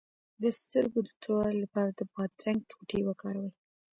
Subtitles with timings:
[0.41, 3.51] د سترګو د توروالي لپاره د بادرنګ ټوټې وکاروئ